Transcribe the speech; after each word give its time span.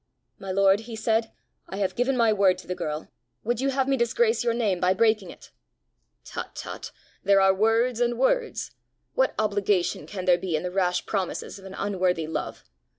"My 0.39 0.49
lord," 0.51 0.79
he 0.79 0.95
said, 0.95 1.31
"I 1.69 1.77
have 1.77 1.93
given 1.95 2.17
my 2.17 2.33
word 2.33 2.57
to 2.57 2.67
the 2.67 2.73
girl: 2.73 3.09
would 3.43 3.61
you 3.61 3.69
have 3.69 3.87
me 3.87 3.95
disgrace 3.97 4.43
your 4.43 4.55
name 4.55 4.79
by 4.79 4.95
breaking 4.95 5.29
it?" 5.29 5.51
"Tut! 6.25 6.55
tut! 6.55 6.91
there 7.23 7.39
are 7.39 7.53
words 7.53 7.99
and 7.99 8.17
words! 8.17 8.71
What 9.13 9.35
obligation 9.37 10.07
can 10.07 10.25
there 10.25 10.39
be 10.39 10.55
in 10.55 10.63
the 10.63 10.71
rash 10.71 11.05
promises 11.05 11.59
of 11.59 11.65
an 11.65 11.75
unworthy 11.75 12.25
love! 12.25 12.63